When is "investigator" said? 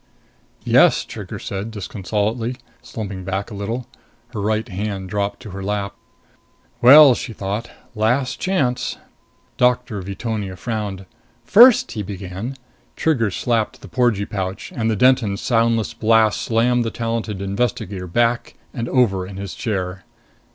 17.39-18.07